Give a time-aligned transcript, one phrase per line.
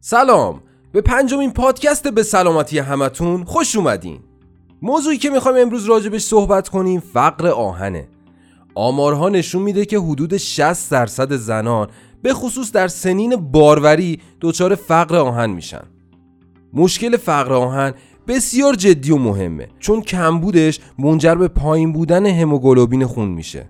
[0.00, 0.60] سلام.
[0.92, 4.18] به پنجمین پادکست به سلامتی همتون خوش اومدین.
[4.82, 8.08] موضوعی که می‌خوایم امروز راجبش صحبت کنیم فقر آهنه.
[8.74, 11.88] آمارها نشون میده که حدود 60 درصد زنان
[12.22, 15.82] به خصوص در سنین باروری دچار فقر آهن میشن.
[16.72, 17.94] مشکل فقر آهن
[18.28, 23.68] بسیار جدی و مهمه چون کمبودش منجر به پایین بودن هموگلوبین خون میشه.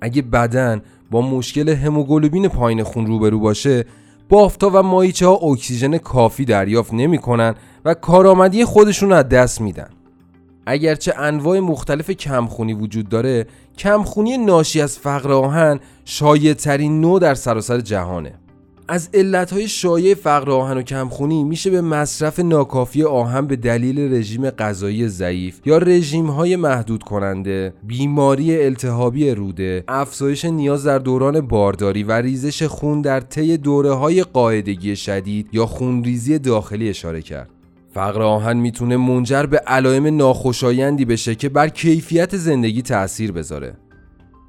[0.00, 3.84] اگه بدن با مشکل هموگلوبین پایین خون روبرو باشه
[4.28, 9.88] بافتا و مایچه ها اکسیژن کافی دریافت نمی‌کنن و کارآمدی خودشون از دست میدن.
[10.66, 13.46] اگرچه انواع مختلف کمخونی وجود داره
[13.78, 18.34] کمخونی ناشی از فقر آهن شایع ترین نوع در سراسر جهانه.
[18.90, 24.50] از علتهای شایع فقر آهن و کمخونی میشه به مصرف ناکافی آهن به دلیل رژیم
[24.50, 32.12] غذایی ضعیف یا رژیمهای محدود کننده، بیماری التهابی روده، افزایش نیاز در دوران بارداری و
[32.12, 37.50] ریزش خون در طی دوره های قاعدگی شدید یا خونریزی داخلی اشاره کرد.
[37.94, 43.74] فقر آهن می‌تونه منجر به علائم ناخوشایندی بشه که بر کیفیت زندگی تأثیر بذاره.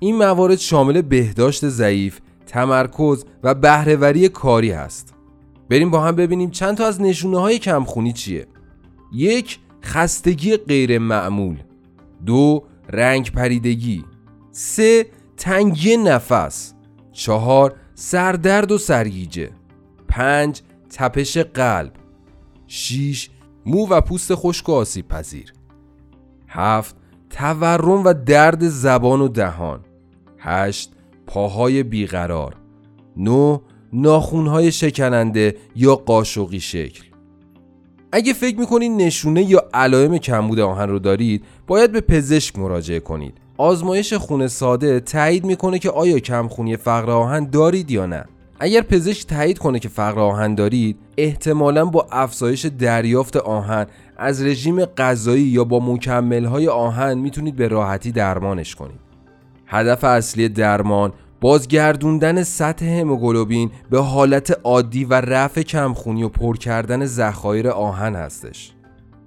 [0.00, 5.14] این موارد شامل بهداشت ضعیف، تمرکز و بهرهوری کاری هست.
[5.70, 8.46] بریم با هم ببینیم چند تا از نشونه های کمخونی چیه.
[9.12, 11.56] یک خستگی غیر معمول.
[12.26, 14.04] دو رنگ پریدگی.
[14.50, 16.74] سه تنگی نفس.
[17.12, 19.50] چهار سردرد و سرگیجه.
[20.08, 21.92] پنج تپش قلب.
[22.66, 23.30] 6.
[23.66, 25.52] مو و پوست خشک و آسیب پذیر
[26.48, 26.96] 7.
[27.30, 29.80] تورم و درد زبان و دهان
[30.38, 30.92] 8.
[31.28, 32.54] پاهای بیقرار
[33.16, 33.60] 9.
[33.92, 37.02] ناخونهای شکننده یا قاشقی شکل.
[38.12, 43.34] اگه فکر می‌کنید نشونه یا علائم کمبود آهن رو دارید باید به پزشک مراجعه کنید.
[43.56, 48.24] آزمایش خون ساده تایید می‌کنه که آیا کمخونی فقر آهن دارید یا نه.
[48.60, 54.84] اگر پزشک تایید کنه که فقر آهن دارید احتمالا با افزایش دریافت آهن از رژیم
[54.84, 59.07] غذایی یا با مکملهای آهن می‌تونید به راحتی درمانش کنید.
[59.70, 67.06] هدف اصلی درمان بازگردوندن سطح هموگلوبین به حالت عادی و رفع کمخونی و پر کردن
[67.06, 68.72] ذخایر آهن هستش.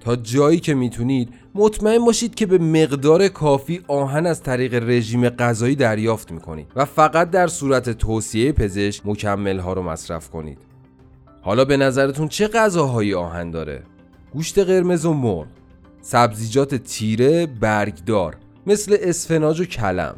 [0.00, 5.74] تا جایی که می‌تونید مطمئن باشید که به مقدار کافی آهن از طریق رژیم غذایی
[5.74, 10.58] دریافت می‌کنید و فقط در صورت توصیه پزشک مکمل ها رو مصرف کنید.
[11.42, 13.82] حالا به نظرتون چه غذاهایی آهن داره؟
[14.32, 15.46] گوشت قرمز و مرغ
[16.00, 18.36] سبزیجات تیره برگدار
[18.66, 20.16] مثل اسفناج و کلم.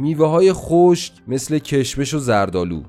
[0.00, 2.82] میوه های خشک مثل کشمش و زردالو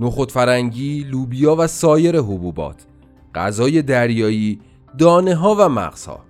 [0.00, 2.86] نخود فرنگی، لوبیا و سایر حبوبات
[3.34, 4.60] غذای دریایی
[4.98, 6.24] دانه ها و مغزها.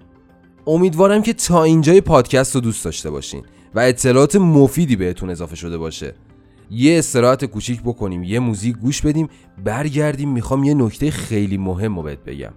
[0.66, 3.42] امیدوارم که تا اینجای پادکست رو دوست داشته باشین
[3.74, 6.14] و اطلاعات مفیدی بهتون اضافه شده باشه.
[6.70, 9.28] یه استراحت کوچیک بکنیم یه موزیک گوش بدیم
[9.64, 12.52] برگردیم می‌خوام یه نکته خیلی مهم رو بهت بگم.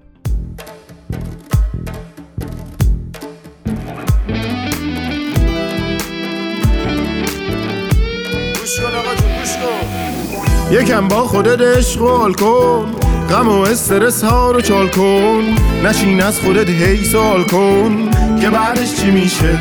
[10.71, 11.99] یکم با خودت عشق
[12.39, 12.95] کن.
[13.29, 15.43] غم و استرس ها رو چال کن.
[15.83, 18.09] نشین از خودت هی سال کن.
[18.41, 19.59] که بعدش چی میشه؟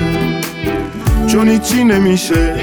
[1.26, 2.54] چون هیچی نمیشه.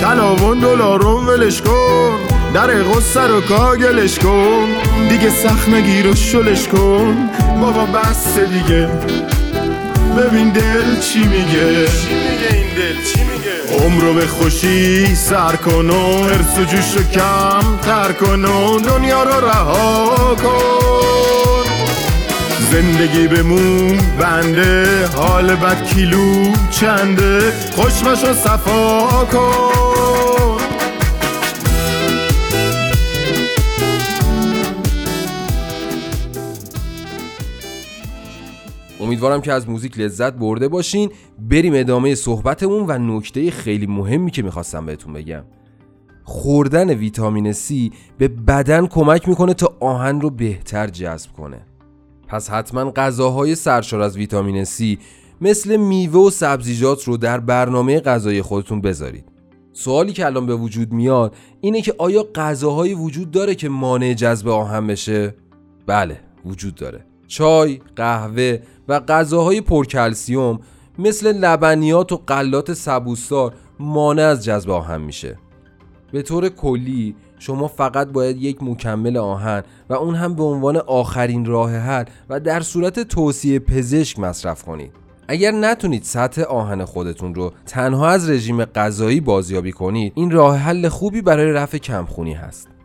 [0.00, 2.12] تلاون دلارون ولش کن.
[2.54, 4.66] در غصه رو کاگلش کن.
[5.08, 7.30] دیگه سخت نگیر و شلش کن.
[7.60, 8.88] بابا بس دیگه.
[10.16, 11.86] ببین دل چی میگه.
[11.86, 13.26] چی میگه این دل؟ چی
[13.84, 19.22] عمرو به خوشی سر کن و ارس و جوش رو کم تر کن و دنیا
[19.22, 21.64] رو رها کن.
[22.72, 30.25] زندگی بمون بنده حال بد کیلو چنده؟ خوشمش رو صفا کن.
[39.00, 41.10] امیدوارم که از موزیک لذت برده باشین.
[41.38, 45.44] بریم ادامه صحبتمون و نکته خیلی مهمی که می‌خواستم بهتون بگم.
[46.24, 51.60] خوردن ویتامین C به بدن کمک می‌کنه تا آهن رو بهتر جذب کنه.
[52.28, 54.98] پس حتما غذاهای سرشار از ویتامین C
[55.40, 59.24] مثل میوه و سبزیجات رو در برنامه غذای خودتون بذارید.
[59.72, 64.48] سوالی که الان به وجود میاد اینه که آیا غذاهایی وجود داره که مانع جذب
[64.48, 65.34] آهن بشه؟
[65.86, 67.04] بله وجود داره.
[67.26, 70.60] چای، قهوه و غذاهای پرکلسیوم
[70.98, 75.38] مثل لبنیات و غلات سبوسدار مانع از جذب آهن میشه.
[76.12, 81.44] به طور کلی شما فقط باید یک مکمل آهن و اون هم به عنوان آخرین
[81.44, 84.92] راه حل و در صورت توصیه پزشک مصرف کنید.
[85.28, 90.88] اگر نتونید سطح آهن خودتون رو تنها از رژیم غذایی بازیابی کنید این راه حل
[90.88, 92.75] خوبی برای رفع کمخونی هست.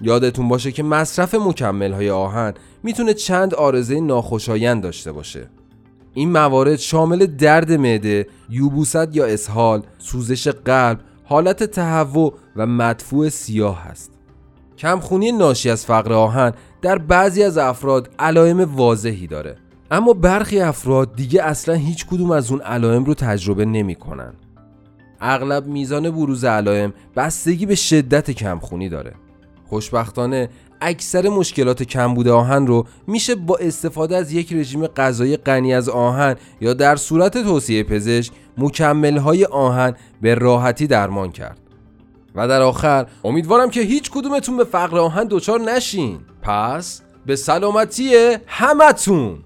[0.00, 5.48] یادتون باشه که مصرف مکمل های آهن می‌تونه چند آرزه ناخوشایند داشته باشه
[6.14, 13.82] این موارد شامل درد معده، یوبوست یا اسهال، سوزش قلب، حالت تهوع و مدفوع سیاه
[13.82, 14.10] هست.
[14.78, 16.52] کمخونی ناشی از فقر آهن
[16.82, 19.56] در بعضی از افراد علائم واضحی داره
[19.90, 24.34] اما برخی افراد دیگه اصلا هیچ کدوم از اون علائم رو تجربه نمی‌کنن.
[25.20, 29.14] اغلب میزان بروز علائم بستگی به شدت کمخونی داره.
[29.68, 30.48] خوشبختانه
[30.80, 36.36] اکثر مشکلات کمبود آهن رو میشه با استفاده از یک رژیم غذایی غنی از آهن
[36.60, 41.60] یا در صورت توصیه پزشک مکمل های آهن به راحتی درمان کرد.
[42.34, 46.18] و در آخر امیدوارم که هیچ کدومتون به فقر آهن دچار نشین.
[46.42, 49.38] پس به سلامتی همتون